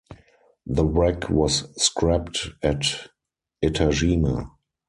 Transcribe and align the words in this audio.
The 0.65 0.83
wreck 0.83 1.29
was 1.29 1.67
scrapped 1.79 2.49
at 2.63 3.11
Etajima. 3.63 4.49